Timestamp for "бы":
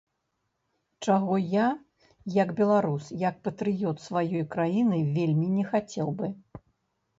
6.23-6.35